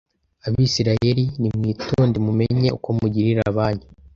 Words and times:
Abisirayeli 0.47 1.23
nimwitonde 1.41 2.17
mumenye 2.25 2.69
uko 2.77 2.89
mugirira 2.97 3.41
abanyu 3.51 3.85